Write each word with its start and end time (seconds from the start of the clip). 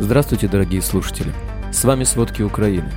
Здравствуйте, 0.00 0.46
дорогие 0.46 0.80
слушатели! 0.80 1.32
С 1.72 1.82
вами 1.82 2.04
«Сводки 2.04 2.42
Украины». 2.42 2.88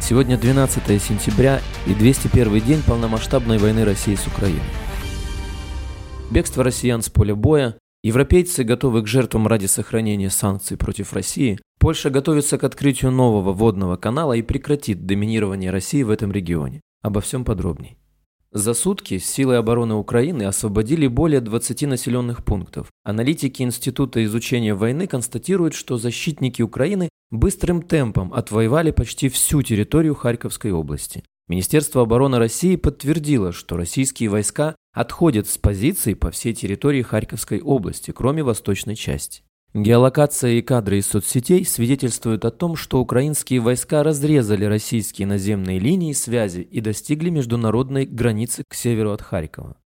Сегодня 0.00 0.38
12 0.38 1.02
сентября 1.02 1.60
и 1.84 1.94
201 1.94 2.60
день 2.60 2.80
полномасштабной 2.86 3.58
войны 3.58 3.84
России 3.84 4.14
с 4.14 4.24
Украиной. 4.28 4.62
Бегство 6.30 6.62
россиян 6.62 7.02
с 7.02 7.08
поля 7.08 7.34
боя, 7.34 7.76
европейцы 8.04 8.62
готовы 8.62 9.02
к 9.02 9.08
жертвам 9.08 9.48
ради 9.48 9.66
сохранения 9.66 10.30
санкций 10.30 10.76
против 10.76 11.12
России, 11.12 11.58
Польша 11.80 12.08
готовится 12.08 12.56
к 12.56 12.62
открытию 12.62 13.10
нового 13.10 13.52
водного 13.52 13.96
канала 13.96 14.34
и 14.34 14.42
прекратит 14.42 15.06
доминирование 15.06 15.72
России 15.72 16.04
в 16.04 16.10
этом 16.10 16.30
регионе. 16.30 16.80
Обо 17.02 17.20
всем 17.20 17.44
подробней. 17.44 17.97
За 18.58 18.74
сутки 18.74 19.18
силы 19.18 19.54
обороны 19.54 19.94
Украины 19.94 20.42
освободили 20.42 21.06
более 21.06 21.40
20 21.40 21.82
населенных 21.82 22.44
пунктов. 22.44 22.88
Аналитики 23.04 23.62
Института 23.62 24.24
изучения 24.24 24.74
войны 24.74 25.06
констатируют, 25.06 25.74
что 25.74 25.96
защитники 25.96 26.60
Украины 26.60 27.08
быстрым 27.30 27.82
темпом 27.82 28.34
отвоевали 28.34 28.90
почти 28.90 29.28
всю 29.28 29.62
территорию 29.62 30.16
Харьковской 30.16 30.72
области. 30.72 31.22
Министерство 31.46 32.02
обороны 32.02 32.38
России 32.38 32.74
подтвердило, 32.74 33.52
что 33.52 33.76
российские 33.76 34.28
войска 34.28 34.74
отходят 34.92 35.46
с 35.46 35.56
позиций 35.56 36.16
по 36.16 36.32
всей 36.32 36.52
территории 36.52 37.02
Харьковской 37.02 37.60
области, 37.60 38.10
кроме 38.10 38.42
восточной 38.42 38.96
части. 38.96 39.42
Геолокация 39.74 40.52
и 40.52 40.62
кадры 40.62 40.98
из 40.98 41.06
соцсетей 41.08 41.64
свидетельствуют 41.66 42.46
о 42.46 42.50
том, 42.50 42.74
что 42.74 43.00
украинские 43.00 43.60
войска 43.60 44.02
разрезали 44.02 44.64
российские 44.64 45.26
наземные 45.26 45.78
линии 45.78 46.14
связи 46.14 46.60
и 46.60 46.80
достигли 46.80 47.28
международной 47.28 48.06
границы 48.06 48.64
к 48.66 48.74
северу 48.74 49.12
от 49.12 49.20
Харькова. 49.20 49.76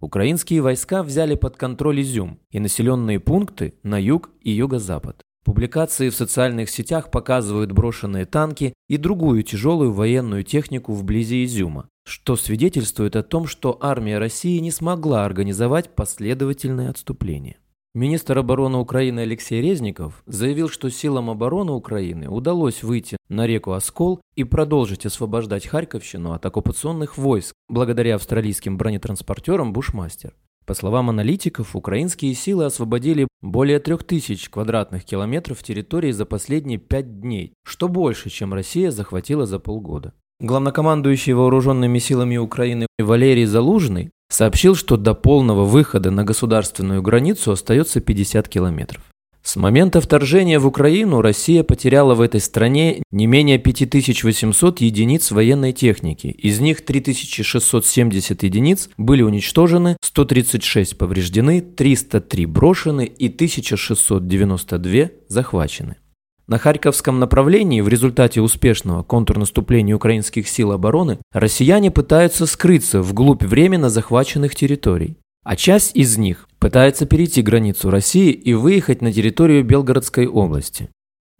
Украинские 0.00 0.62
войска 0.62 1.02
взяли 1.02 1.34
под 1.34 1.56
контроль 1.56 2.02
Изюм 2.02 2.38
и 2.50 2.60
населенные 2.60 3.18
пункты 3.18 3.74
на 3.82 4.00
юг 4.00 4.30
и 4.40 4.52
юго-запад. 4.52 5.22
Публикации 5.44 6.08
в 6.08 6.14
социальных 6.14 6.70
сетях 6.70 7.10
показывают 7.10 7.72
брошенные 7.72 8.26
танки 8.26 8.74
и 8.88 8.96
другую 8.96 9.42
тяжелую 9.42 9.92
военную 9.92 10.44
технику 10.44 10.92
вблизи 10.92 11.44
Изюма, 11.44 11.88
что 12.04 12.36
свидетельствует 12.36 13.16
о 13.16 13.24
том, 13.24 13.48
что 13.48 13.76
армия 13.80 14.18
России 14.18 14.60
не 14.60 14.70
смогла 14.70 15.24
организовать 15.24 15.96
последовательное 15.96 16.90
отступление. 16.90 17.58
Министр 17.94 18.38
обороны 18.38 18.78
Украины 18.78 19.20
Алексей 19.20 19.60
Резников 19.60 20.22
заявил, 20.24 20.70
что 20.70 20.88
силам 20.88 21.28
обороны 21.28 21.72
Украины 21.72 22.26
удалось 22.26 22.82
выйти 22.82 23.18
на 23.28 23.46
реку 23.46 23.72
Оскол 23.72 24.22
и 24.34 24.44
продолжить 24.44 25.04
освобождать 25.04 25.66
Харьковщину 25.66 26.32
от 26.32 26.46
оккупационных 26.46 27.18
войск 27.18 27.52
благодаря 27.68 28.14
австралийским 28.14 28.78
бронетранспортерам 28.78 29.74
«Бушмастер». 29.74 30.34
По 30.64 30.72
словам 30.72 31.10
аналитиков, 31.10 31.76
украинские 31.76 32.32
силы 32.32 32.64
освободили 32.64 33.28
более 33.42 33.78
3000 33.78 34.50
квадратных 34.50 35.04
километров 35.04 35.62
территории 35.62 36.12
за 36.12 36.24
последние 36.24 36.78
пять 36.78 37.20
дней, 37.20 37.52
что 37.62 37.88
больше, 37.88 38.30
чем 38.30 38.54
Россия 38.54 38.90
захватила 38.90 39.44
за 39.44 39.58
полгода. 39.58 40.14
Главнокомандующий 40.40 41.34
вооруженными 41.34 41.98
силами 41.98 42.38
Украины 42.38 42.86
Валерий 42.98 43.44
Залужный 43.44 44.10
сообщил, 44.32 44.74
что 44.74 44.96
до 44.96 45.14
полного 45.14 45.64
выхода 45.64 46.10
на 46.10 46.24
государственную 46.24 47.02
границу 47.02 47.52
остается 47.52 48.00
50 48.00 48.48
километров. 48.48 49.02
С 49.42 49.56
момента 49.56 50.00
вторжения 50.00 50.60
в 50.60 50.66
Украину 50.68 51.20
Россия 51.20 51.64
потеряла 51.64 52.14
в 52.14 52.20
этой 52.20 52.40
стране 52.40 53.02
не 53.10 53.26
менее 53.26 53.58
5800 53.58 54.80
единиц 54.80 55.32
военной 55.32 55.72
техники. 55.72 56.28
Из 56.28 56.60
них 56.60 56.84
3670 56.84 58.42
единиц 58.44 58.88
были 58.96 59.22
уничтожены, 59.22 59.96
136 60.00 60.96
повреждены, 60.96 61.60
303 61.60 62.46
брошены 62.46 63.04
и 63.04 63.26
1692 63.26 65.10
захвачены. 65.26 65.96
На 66.52 66.58
Харьковском 66.58 67.18
направлении 67.18 67.80
в 67.80 67.88
результате 67.88 68.42
успешного 68.42 69.02
контрнаступления 69.02 69.96
украинских 69.96 70.46
сил 70.46 70.72
обороны 70.72 71.16
россияне 71.32 71.90
пытаются 71.90 72.44
скрыться 72.44 73.00
вглубь 73.00 73.42
временно 73.42 73.88
захваченных 73.88 74.54
территорий, 74.54 75.16
а 75.44 75.56
часть 75.56 75.96
из 75.96 76.18
них 76.18 76.46
пытается 76.58 77.06
перейти 77.06 77.40
границу 77.40 77.88
России 77.88 78.32
и 78.32 78.52
выехать 78.52 79.00
на 79.00 79.14
территорию 79.14 79.64
Белгородской 79.64 80.26
области. 80.26 80.90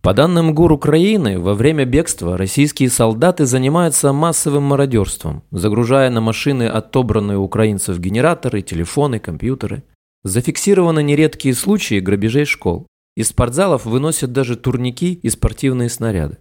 По 0.00 0.14
данным 0.14 0.54
ГУР 0.54 0.72
Украины, 0.72 1.38
во 1.38 1.52
время 1.52 1.84
бегства 1.84 2.38
российские 2.38 2.88
солдаты 2.88 3.44
занимаются 3.44 4.14
массовым 4.14 4.62
мародерством, 4.62 5.42
загружая 5.50 6.08
на 6.08 6.22
машины 6.22 6.62
отобранные 6.62 7.36
у 7.36 7.42
украинцев 7.42 7.98
генераторы, 7.98 8.62
телефоны, 8.62 9.18
компьютеры. 9.18 9.82
Зафиксированы 10.24 11.02
нередкие 11.02 11.54
случаи 11.54 12.00
грабежей 12.00 12.46
школ. 12.46 12.86
Из 13.14 13.28
спортзалов 13.28 13.84
выносят 13.84 14.32
даже 14.32 14.56
турники 14.56 15.12
и 15.12 15.28
спортивные 15.28 15.90
снаряды. 15.90 16.38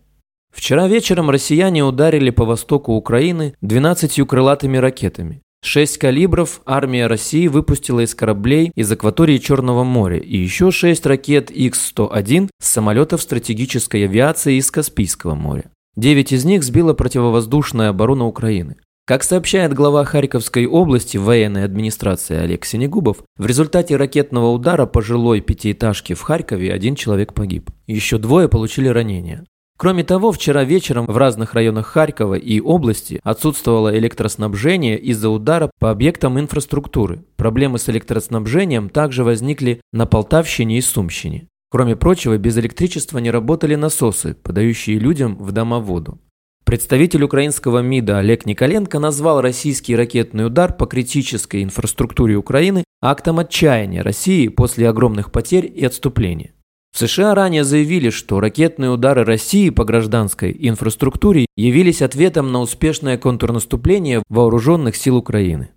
Вчера 0.53 0.87
вечером 0.87 1.29
россияне 1.29 1.83
ударили 1.83 2.29
по 2.29 2.45
востоку 2.45 2.93
Украины 2.93 3.55
12 3.61 4.27
крылатыми 4.27 4.77
ракетами. 4.77 5.41
Шесть 5.63 5.99
калибров 5.99 6.61
армия 6.65 7.07
России 7.07 7.47
выпустила 7.47 7.99
из 7.99 8.15
кораблей 8.15 8.71
из 8.75 8.91
акватории 8.91 9.37
Черного 9.37 9.83
моря 9.83 10.17
и 10.17 10.37
еще 10.37 10.71
шесть 10.71 11.05
ракет 11.05 11.49
Х-101 11.49 12.49
с 12.59 12.67
самолетов 12.67 13.21
стратегической 13.21 14.05
авиации 14.05 14.55
из 14.55 14.71
Каспийского 14.71 15.35
моря. 15.35 15.65
Девять 15.95 16.31
из 16.31 16.45
них 16.45 16.63
сбила 16.63 16.93
противовоздушная 16.93 17.89
оборона 17.89 18.25
Украины. 18.25 18.77
Как 19.11 19.23
сообщает 19.23 19.73
глава 19.73 20.05
Харьковской 20.05 20.65
области 20.65 21.17
военной 21.17 21.65
администрации 21.65 22.37
Олег 22.37 22.63
Синегубов, 22.63 23.17
в 23.35 23.45
результате 23.45 23.97
ракетного 23.97 24.51
удара 24.51 24.85
по 24.85 25.01
жилой 25.01 25.41
пятиэтажке 25.41 26.13
в 26.13 26.21
Харькове 26.21 26.71
один 26.71 26.95
человек 26.95 27.33
погиб. 27.33 27.71
Еще 27.87 28.19
двое 28.19 28.47
получили 28.47 28.87
ранения. 28.87 29.43
Кроме 29.77 30.05
того, 30.05 30.31
вчера 30.31 30.63
вечером 30.63 31.07
в 31.07 31.17
разных 31.17 31.55
районах 31.55 31.87
Харькова 31.87 32.35
и 32.35 32.61
области 32.61 33.19
отсутствовало 33.21 33.93
электроснабжение 33.99 34.97
из-за 34.97 35.29
удара 35.29 35.69
по 35.77 35.91
объектам 35.91 36.39
инфраструктуры. 36.39 37.25
Проблемы 37.35 37.79
с 37.79 37.89
электроснабжением 37.89 38.87
также 38.87 39.25
возникли 39.25 39.81
на 39.91 40.05
Полтавщине 40.05 40.77
и 40.77 40.81
Сумщине. 40.81 41.49
Кроме 41.69 41.97
прочего, 41.97 42.37
без 42.37 42.57
электричества 42.57 43.17
не 43.17 43.29
работали 43.29 43.75
насосы, 43.75 44.35
подающие 44.35 44.99
людям 44.99 45.35
в 45.35 45.51
дома 45.51 45.79
воду. 45.79 46.17
Представитель 46.71 47.23
украинского 47.23 47.79
МИДа 47.79 48.19
Олег 48.19 48.45
Николенко 48.45 48.97
назвал 48.99 49.41
российский 49.41 49.93
ракетный 49.93 50.45
удар 50.45 50.71
по 50.71 50.85
критической 50.85 51.63
инфраструктуре 51.63 52.37
Украины 52.37 52.85
актом 53.01 53.39
отчаяния 53.39 54.01
России 54.03 54.47
после 54.47 54.87
огромных 54.87 55.33
потерь 55.33 55.69
и 55.75 55.83
отступления. 55.83 56.53
В 56.93 56.99
США 56.99 57.35
ранее 57.35 57.65
заявили, 57.65 58.09
что 58.09 58.39
ракетные 58.39 58.89
удары 58.89 59.25
России 59.25 59.69
по 59.69 59.83
гражданской 59.83 60.55
инфраструктуре 60.57 61.45
явились 61.57 62.01
ответом 62.01 62.53
на 62.53 62.61
успешное 62.61 63.17
контрнаступление 63.17 64.23
вооруженных 64.29 64.95
сил 64.95 65.17
Украины. 65.17 65.71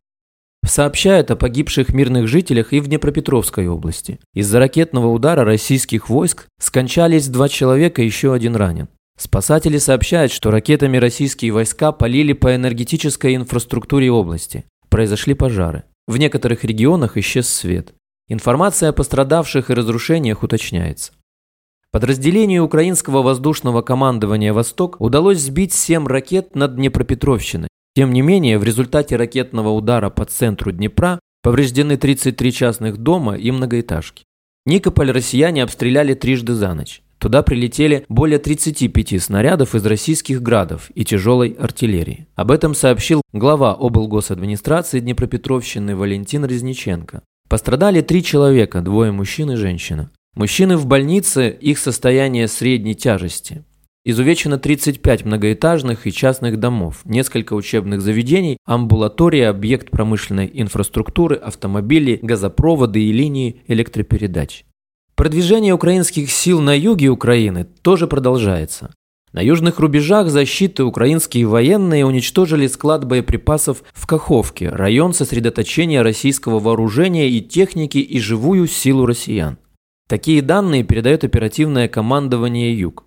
Сообщают 0.65 1.33
о 1.33 1.35
погибших 1.35 1.93
мирных 1.93 2.29
жителях 2.29 2.73
и 2.73 2.79
в 2.79 2.87
Днепропетровской 2.87 3.67
области. 3.67 4.21
Из-за 4.33 4.61
ракетного 4.61 5.09
удара 5.09 5.45
российских 5.45 6.09
войск 6.09 6.47
скончались 6.61 7.27
два 7.27 7.49
человека, 7.49 8.01
еще 8.01 8.33
один 8.33 8.55
ранен. 8.55 8.87
Спасатели 9.17 9.79
сообщают, 9.79 10.33
что 10.33 10.51
ракетами 10.51 10.97
российские 10.97 11.53
войска 11.53 11.93
полили 11.93 12.33
по 12.33 12.55
энергетической 12.55 13.37
инфраструктуре 13.37 14.11
области. 14.11 14.65
Произошли 14.89 15.35
пожары. 15.35 15.85
В 16.07 16.17
некоторых 16.17 16.65
регионах 16.65 17.17
исчез 17.17 17.49
свет. 17.49 17.95
Информация 18.29 18.89
о 18.89 18.93
пострадавших 18.93 19.71
и 19.71 19.75
разрушениях 19.75 20.43
уточняется. 20.43 21.13
Подразделению 21.93 22.65
украинского 22.65 23.23
воздушного 23.23 23.83
командования 23.83 24.53
«Восток» 24.53 25.01
удалось 25.01 25.39
сбить 25.39 25.73
7 25.73 26.09
ракет 26.09 26.57
над 26.57 26.75
Днепропетровщиной. 26.75 27.69
Тем 27.95 28.13
не 28.13 28.21
менее, 28.21 28.59
в 28.59 28.65
результате 28.65 29.15
ракетного 29.15 29.69
удара 29.69 30.11
по 30.11 30.25
центру 30.25 30.73
Днепра 30.73 31.21
повреждены 31.41 31.97
33 31.97 32.53
частных 32.53 32.97
дома 32.97 33.37
и 33.37 33.53
многоэтажки. 33.53 34.25
Никополь 34.67 35.13
россияне 35.13 35.63
обстреляли 35.63 36.15
трижды 36.15 36.55
за 36.55 36.75
ночь. 36.75 37.04
Туда 37.25 37.43
прилетели 37.43 38.05
более 38.11 38.39
35 38.39 39.23
снарядов 39.23 39.75
из 39.75 39.87
российских 39.87 40.43
градов 40.43 40.91
и 40.95 41.07
тяжелой 41.07 41.57
артиллерии. 41.59 42.27
Об 42.35 42.51
этом 42.51 42.75
сообщил 42.75 43.23
глава 43.33 43.73
облгосадминистрации 43.73 45.01
Днепропетровщины 45.01 45.97
Валентин 45.97 46.45
Резниченко. 46.45 47.23
Пострадали 47.49 48.03
три 48.03 48.23
человека, 48.23 48.83
двое 48.83 49.11
мужчин 49.11 49.53
и 49.53 49.57
женщина. 49.57 50.11
Мужчины 50.35 50.77
в 50.77 50.85
больнице, 50.85 51.49
их 51.49 51.79
состояние 51.79 52.47
средней 52.47 52.95
тяжести. 52.95 53.65
Изувечено 54.05 54.59
35 54.59 55.25
многоэтажных 55.25 56.07
и 56.07 56.13
частных 56.13 56.61
домов, 56.61 57.01
несколько 57.07 57.55
учебных 57.55 58.03
заведений, 58.03 58.59
амбулатория, 58.67 59.49
объект 59.49 59.91
промышленной 59.91 60.51
инфраструктуры, 60.53 61.37
автомобили, 61.37 62.19
газопроводы 62.21 63.03
и 63.03 63.13
линии 63.13 63.63
электропередач. 63.67 64.67
Продвижение 65.17 65.73
украинских 65.73 66.31
сил 66.31 66.61
на 66.61 66.77
юге 66.77 67.09
Украины 67.09 67.65
тоже 67.83 68.09
продолжается. 68.09 68.93
На 69.33 69.41
южных 69.41 69.79
рубежах 69.79 70.29
защиты 70.29 70.83
украинские 70.83 71.47
военные 71.47 72.05
уничтожили 72.05 72.67
склад 72.67 73.05
боеприпасов 73.05 73.83
в 73.93 74.07
Каховке, 74.07 74.69
район 74.69 75.15
сосредоточения 75.15 76.03
российского 76.03 76.59
вооружения 76.59 77.29
и 77.29 77.41
техники 77.41 77.99
и 77.99 78.19
живую 78.19 78.67
силу 78.67 79.07
россиян. 79.07 79.59
Такие 80.09 80.43
данные 80.43 80.83
передает 80.83 81.25
оперативное 81.25 81.89
командование 81.89 82.77
«Юг». 82.79 83.05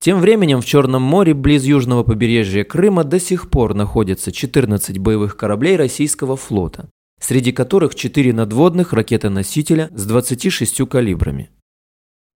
Тем 0.00 0.20
временем 0.20 0.60
в 0.60 0.66
Черном 0.66 1.02
море, 1.02 1.34
близ 1.34 1.64
южного 1.64 2.04
побережья 2.04 2.64
Крыма, 2.64 3.02
до 3.02 3.18
сих 3.18 3.50
пор 3.50 3.74
находятся 3.74 4.30
14 4.30 4.98
боевых 4.98 5.36
кораблей 5.36 5.76
российского 5.76 6.36
флота, 6.36 6.88
среди 7.20 7.52
которых 7.52 7.94
4 7.94 8.32
надводных 8.32 8.92
ракетоносителя 8.92 9.90
с 9.94 10.06
26 10.06 10.88
калибрами. 10.88 11.50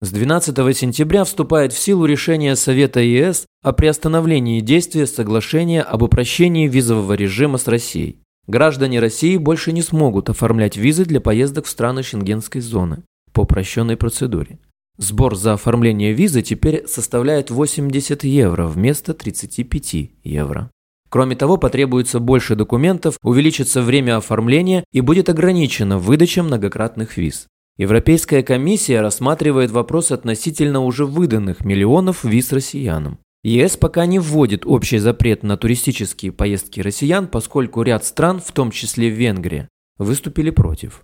С 0.02 0.12
12 0.12 0.56
сентября 0.76 1.24
вступает 1.24 1.74
в 1.74 1.78
силу 1.78 2.06
решение 2.06 2.56
Совета 2.56 3.00
ЕС 3.00 3.44
о 3.62 3.72
приостановлении 3.72 4.60
действия 4.60 5.06
соглашения 5.06 5.82
об 5.82 6.02
упрощении 6.02 6.68
визового 6.68 7.12
режима 7.12 7.58
с 7.58 7.68
Россией. 7.68 8.18
Граждане 8.46 8.98
России 8.98 9.36
больше 9.36 9.72
не 9.72 9.82
смогут 9.82 10.30
оформлять 10.30 10.76
визы 10.76 11.04
для 11.04 11.20
поездок 11.20 11.66
в 11.66 11.68
страны 11.68 12.02
Шенгенской 12.02 12.62
зоны 12.62 13.02
по 13.32 13.42
упрощенной 13.42 13.98
процедуре. 13.98 14.58
Сбор 14.96 15.36
за 15.36 15.52
оформление 15.52 16.12
визы 16.12 16.42
теперь 16.42 16.86
составляет 16.86 17.50
80 17.50 18.24
евро 18.24 18.66
вместо 18.66 19.14
35 19.14 20.10
евро. 20.24 20.70
Кроме 21.10 21.34
того, 21.34 21.56
потребуется 21.56 22.20
больше 22.20 22.54
документов, 22.54 23.18
увеличится 23.22 23.82
время 23.82 24.16
оформления 24.16 24.84
и 24.92 25.00
будет 25.00 25.28
ограничена 25.28 25.98
выдача 25.98 26.42
многократных 26.44 27.16
виз. 27.16 27.48
Европейская 27.76 28.42
комиссия 28.42 29.00
рассматривает 29.00 29.72
вопрос 29.72 30.12
относительно 30.12 30.80
уже 30.80 31.06
выданных 31.06 31.64
миллионов 31.64 32.24
виз 32.24 32.52
россиянам. 32.52 33.18
ЕС 33.42 33.76
пока 33.76 34.06
не 34.06 34.18
вводит 34.18 34.64
общий 34.66 34.98
запрет 34.98 35.42
на 35.42 35.56
туристические 35.56 36.30
поездки 36.30 36.80
россиян, 36.80 37.26
поскольку 37.26 37.82
ряд 37.82 38.04
стран, 38.04 38.40
в 38.40 38.52
том 38.52 38.70
числе 38.70 39.08
Венгрия, 39.08 39.68
выступили 39.98 40.50
против. 40.50 41.00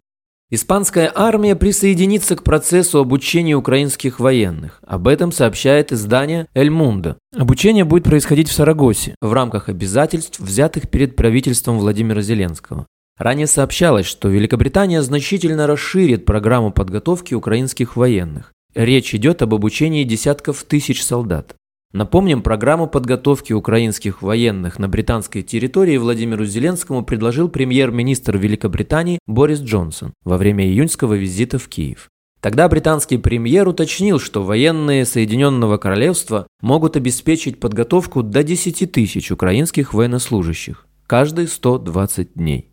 Испанская 0.48 1.10
армия 1.12 1.56
присоединится 1.56 2.36
к 2.36 2.44
процессу 2.44 3.00
обучения 3.00 3.56
украинских 3.56 4.20
военных. 4.20 4.78
Об 4.86 5.08
этом 5.08 5.32
сообщает 5.32 5.90
издание 5.90 6.46
«Эль 6.54 6.70
Мундо». 6.70 7.18
Обучение 7.36 7.84
будет 7.84 8.04
происходить 8.04 8.48
в 8.48 8.52
Сарагосе 8.52 9.16
в 9.20 9.32
рамках 9.32 9.68
обязательств, 9.68 10.38
взятых 10.38 10.88
перед 10.88 11.16
правительством 11.16 11.78
Владимира 11.78 12.22
Зеленского. 12.22 12.86
Ранее 13.18 13.48
сообщалось, 13.48 14.06
что 14.06 14.28
Великобритания 14.28 15.02
значительно 15.02 15.66
расширит 15.66 16.24
программу 16.24 16.70
подготовки 16.70 17.34
украинских 17.34 17.96
военных. 17.96 18.52
Речь 18.76 19.16
идет 19.16 19.42
об 19.42 19.52
обучении 19.52 20.04
десятков 20.04 20.62
тысяч 20.62 21.02
солдат. 21.02 21.56
Напомним, 21.96 22.42
программу 22.42 22.88
подготовки 22.88 23.54
украинских 23.54 24.20
военных 24.20 24.78
на 24.78 24.86
британской 24.86 25.42
территории 25.42 25.96
Владимиру 25.96 26.44
Зеленскому 26.44 27.02
предложил 27.02 27.48
премьер-министр 27.48 28.36
Великобритании 28.36 29.18
Борис 29.26 29.60
Джонсон 29.60 30.12
во 30.22 30.36
время 30.36 30.66
июньского 30.66 31.14
визита 31.14 31.58
в 31.58 31.68
Киев. 31.68 32.10
Тогда 32.42 32.68
британский 32.68 33.16
премьер 33.16 33.66
уточнил, 33.66 34.18
что 34.18 34.42
военные 34.42 35.06
Соединенного 35.06 35.78
Королевства 35.78 36.46
могут 36.60 36.98
обеспечить 36.98 37.60
подготовку 37.60 38.22
до 38.22 38.42
10 38.42 38.92
тысяч 38.92 39.32
украинских 39.32 39.94
военнослужащих 39.94 40.86
каждые 41.06 41.48
120 41.48 42.34
дней. 42.34 42.72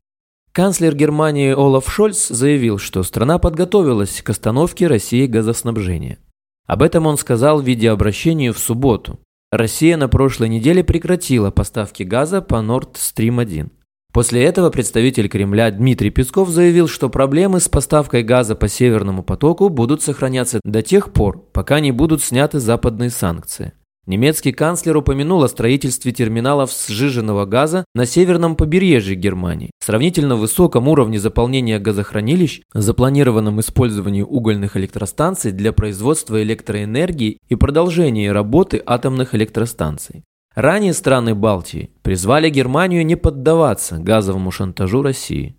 Канцлер 0.52 0.94
Германии 0.98 1.54
Олаф 1.54 1.90
Шольц 1.90 2.28
заявил, 2.28 2.78
что 2.78 3.04
страна 3.04 3.40
подготовилась 3.40 4.22
к 4.22 4.30
остановке 4.30 4.88
России 4.88 5.28
газоснабжения. 5.28 6.18
Об 6.66 6.82
этом 6.82 7.06
он 7.06 7.18
сказал 7.18 7.62
в 7.62 7.66
видеообращении 7.66 8.50
в 8.50 8.58
субботу. 8.58 9.20
Россия 9.52 9.98
на 9.98 10.08
прошлой 10.08 10.50
неделе 10.50 10.84
прекратила 10.84 11.52
поставки 11.52 12.04
газа 12.04 12.42
по 12.42 12.56
Nord 12.56 12.94
Stream 12.94 13.42
1. 13.42 13.72
После 14.14 14.44
этого 14.44 14.70
представитель 14.70 15.28
Кремля 15.28 15.72
Дмитрий 15.72 16.12
Песков 16.12 16.50
заявил, 16.50 16.88
что 16.88 17.10
проблемы 17.10 17.60
с 17.60 17.68
поставкой 17.68 18.24
газа 18.24 18.56
по 18.56 18.68
Северному 18.68 19.24
потоку 19.24 19.70
будут 19.70 20.04
сохраняться 20.04 20.60
до 20.64 20.82
тех 20.84 21.12
пор, 21.12 21.44
пока 21.52 21.80
не 21.80 21.92
будут 21.92 22.22
сняты 22.22 22.60
западные 22.60 23.10
санкции. 23.10 23.74
Немецкий 24.06 24.52
канцлер 24.52 24.98
упомянул 24.98 25.44
о 25.44 25.48
строительстве 25.48 26.12
терминалов 26.12 26.72
сжиженного 26.74 27.46
газа 27.46 27.86
на 27.96 28.06
северном 28.06 28.58
побережье 28.58 29.16
Германии, 29.16 29.72
сравнительно 29.80 30.36
высоком 30.36 30.90
уровне 30.90 31.20
заполнения 31.20 31.80
газохранилищ, 31.80 32.64
запланированном 32.74 33.62
использовании 33.62 34.22
угольных 34.22 34.76
электростанций 34.76 35.54
для 35.54 35.72
производства 35.72 36.44
электроэнергии 36.44 37.38
и 37.48 37.56
продолжения 37.56 38.34
работы 38.34 38.84
атомных 38.86 39.36
электростанций. 39.36 40.24
Ранее 40.54 40.94
страны 40.94 41.34
Балтии 41.34 41.92
призвали 42.02 42.50
Германию 42.50 43.06
не 43.06 43.16
поддаваться 43.16 44.00
газовому 44.00 44.52
шантажу 44.52 45.02
России. 45.02 45.56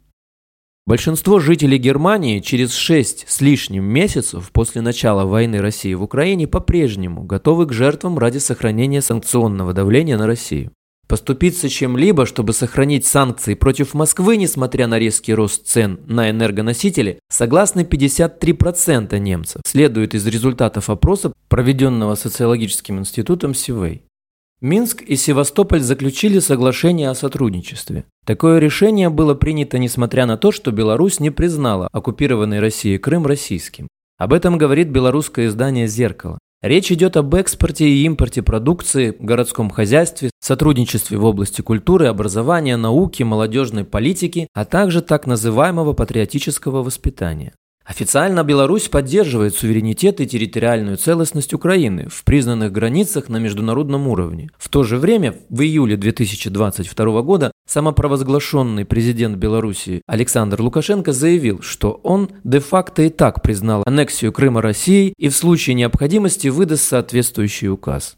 Большинство 0.87 1.39
жителей 1.39 1.79
Германии 1.79 2.41
через 2.41 2.75
шесть 2.75 3.25
с 3.27 3.41
лишним 3.41 3.85
месяцев 3.85 4.51
после 4.53 4.83
начала 4.83 5.25
войны 5.25 5.63
России 5.63 5.95
в 5.95 6.03
Украине 6.03 6.47
по-прежнему 6.47 7.23
готовы 7.23 7.65
к 7.65 7.73
жертвам 7.73 8.19
ради 8.19 8.37
сохранения 8.37 9.01
санкционного 9.01 9.73
давления 9.73 10.19
на 10.19 10.27
Россию. 10.27 10.73
Поступиться 11.09 11.71
чем-либо, 11.71 12.27
чтобы 12.27 12.53
сохранить 12.53 13.07
санкции 13.07 13.55
против 13.55 13.95
Москвы, 13.95 14.37
несмотря 14.37 14.87
на 14.87 14.99
резкий 14.99 15.33
рост 15.33 15.67
цен 15.67 16.01
на 16.07 16.29
энергоносители, 16.29 17.19
согласны 17.31 17.81
53% 17.81 19.19
немцев, 19.19 19.63
следует 19.67 20.15
из 20.15 20.27
результатов 20.27 20.91
опроса, 20.91 21.33
проведенного 21.49 22.15
социологическим 22.15 22.99
институтом 22.99 23.55
Сивей. 23.55 24.03
Минск 24.65 25.03
и 25.03 25.15
Севастополь 25.17 25.83
заключили 25.83 26.39
соглашение 26.39 27.11
о 27.11 27.15
сотрудничестве. 27.15 28.07
Такое 28.25 28.59
решение 28.59 29.11
было 29.11 29.35
принято 29.35 29.77
несмотря 29.77 30.25
на 30.25 30.39
то, 30.39 30.53
что 30.53 30.71
Беларусь 30.71 31.21
не 31.21 31.29
признала 31.29 31.87
оккупированный 31.93 32.61
Россией 32.61 32.97
Крым 32.97 33.27
российским. 33.27 33.89
Об 34.17 34.33
этом 34.33 34.57
говорит 34.57 34.89
белорусское 34.89 35.49
издание 35.49 35.87
«Зеркало». 35.87 36.39
Речь 36.63 36.91
идет 36.91 37.19
об 37.19 37.35
экспорте 37.35 37.87
и 37.87 38.07
импорте 38.07 38.41
продукции, 38.41 39.15
городском 39.19 39.69
хозяйстве, 39.69 40.31
сотрудничестве 40.41 41.19
в 41.19 41.27
области 41.27 41.61
культуры, 41.61 42.07
образования, 42.07 42.79
науки, 42.79 43.23
молодежной 43.23 43.85
политики, 43.85 44.49
а 44.55 44.65
также 44.65 45.03
так 45.03 45.27
называемого 45.27 45.93
патриотического 45.93 46.83
воспитания. 46.83 47.53
Официально 47.85 48.43
Беларусь 48.45 48.89
поддерживает 48.89 49.55
суверенитет 49.55 50.21
и 50.21 50.27
территориальную 50.27 50.97
целостность 50.97 51.53
Украины 51.53 52.09
в 52.09 52.25
признанных 52.25 52.73
границах 52.73 53.29
на 53.29 53.37
международном 53.37 54.09
уровне. 54.09 54.49
В 54.57 54.71
то 54.71 54.85
же 54.85 54.97
время, 54.97 55.37
в 55.51 55.61
июле 55.61 55.99
2022 55.99 57.23
года 57.23 57.53
самопровозглашенный 57.69 58.87
президент 58.87 59.37
Беларуси 59.37 60.01
Александр 60.07 60.63
Лукашенко 60.63 61.13
заявил, 61.13 61.61
что 61.61 62.01
он 62.03 62.31
де-факто 62.43 63.03
и 63.03 63.11
так 63.11 63.43
признал 63.43 63.83
аннексию 63.85 64.33
Крыма 64.33 64.63
Россией 64.63 65.13
и 65.19 65.29
в 65.29 65.37
случае 65.37 65.75
необходимости 65.75 66.49
выдаст 66.49 66.85
соответствующий 66.85 67.69
указ. 67.69 68.17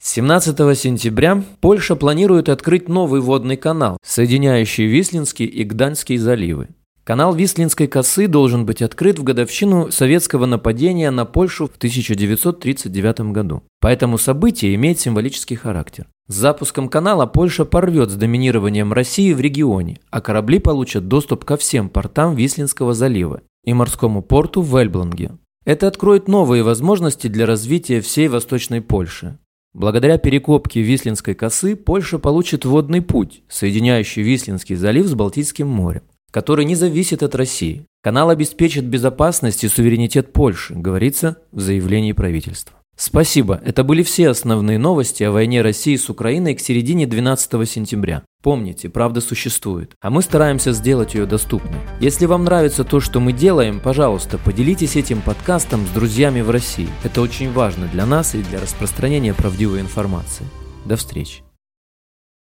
17 0.00 0.78
сентября 0.78 1.42
Польша 1.60 1.96
планирует 1.96 2.48
открыть 2.48 2.88
новый 2.88 3.20
водный 3.20 3.56
канал, 3.56 3.98
соединяющий 4.06 4.86
Вислинский 4.86 5.46
и 5.46 5.64
Гданьский 5.64 6.18
заливы. 6.18 6.68
Канал 7.08 7.34
Вислинской 7.34 7.86
косы 7.86 8.28
должен 8.28 8.66
быть 8.66 8.82
открыт 8.82 9.18
в 9.18 9.22
годовщину 9.22 9.90
советского 9.90 10.44
нападения 10.44 11.10
на 11.10 11.24
Польшу 11.24 11.66
в 11.66 11.74
1939 11.76 13.32
году. 13.32 13.62
Поэтому 13.80 14.18
событие 14.18 14.74
имеет 14.74 15.00
символический 15.00 15.56
характер. 15.56 16.06
С 16.26 16.34
запуском 16.34 16.90
канала 16.90 17.24
Польша 17.24 17.64
порвет 17.64 18.10
с 18.10 18.14
доминированием 18.14 18.92
России 18.92 19.32
в 19.32 19.40
регионе, 19.40 20.00
а 20.10 20.20
корабли 20.20 20.58
получат 20.58 21.08
доступ 21.08 21.46
ко 21.46 21.56
всем 21.56 21.88
портам 21.88 22.34
Вислинского 22.34 22.92
залива 22.92 23.40
и 23.64 23.72
морскому 23.72 24.20
порту 24.20 24.60
в 24.60 24.76
Эльбланге. 24.76 25.30
Это 25.64 25.88
откроет 25.88 26.28
новые 26.28 26.62
возможности 26.62 27.28
для 27.28 27.46
развития 27.46 28.02
всей 28.02 28.28
Восточной 28.28 28.82
Польши. 28.82 29.38
Благодаря 29.72 30.18
перекопке 30.18 30.82
Вислинской 30.82 31.34
косы 31.34 31.74
Польша 31.74 32.18
получит 32.18 32.66
водный 32.66 33.00
путь, 33.00 33.44
соединяющий 33.48 34.22
Вислинский 34.22 34.76
залив 34.76 35.06
с 35.06 35.14
Балтийским 35.14 35.68
морем 35.68 36.02
который 36.38 36.64
не 36.64 36.76
зависит 36.76 37.24
от 37.24 37.34
России. 37.34 37.84
Канал 38.00 38.30
обеспечит 38.30 38.84
безопасность 38.84 39.64
и 39.64 39.68
суверенитет 39.68 40.32
Польши, 40.32 40.72
говорится 40.72 41.38
в 41.50 41.58
заявлении 41.58 42.12
правительства. 42.12 42.76
Спасибо. 42.96 43.60
Это 43.64 43.82
были 43.82 44.04
все 44.04 44.28
основные 44.28 44.78
новости 44.78 45.24
о 45.24 45.32
войне 45.32 45.62
России 45.62 45.96
с 45.96 46.08
Украиной 46.08 46.54
к 46.54 46.60
середине 46.60 47.08
12 47.08 47.68
сентября. 47.68 48.22
Помните, 48.40 48.88
правда 48.88 49.20
существует, 49.20 49.96
а 50.00 50.10
мы 50.10 50.22
стараемся 50.22 50.70
сделать 50.72 51.16
ее 51.16 51.26
доступной. 51.26 51.80
Если 52.00 52.26
вам 52.26 52.44
нравится 52.44 52.84
то, 52.84 53.00
что 53.00 53.18
мы 53.18 53.32
делаем, 53.32 53.80
пожалуйста, 53.80 54.38
поделитесь 54.38 54.94
этим 54.94 55.22
подкастом 55.22 55.84
с 55.88 55.90
друзьями 55.90 56.40
в 56.40 56.50
России. 56.50 56.88
Это 57.02 57.20
очень 57.20 57.50
важно 57.50 57.88
для 57.88 58.06
нас 58.06 58.36
и 58.36 58.42
для 58.44 58.60
распространения 58.60 59.34
правдивой 59.34 59.80
информации. 59.80 60.46
До 60.84 60.94
встречи. 60.94 61.47